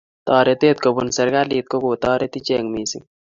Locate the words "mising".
2.73-3.05